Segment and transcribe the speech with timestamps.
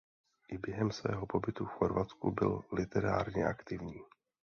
[0.49, 4.01] I během svého pobytu v Chorvatsku byl literárně aktivní.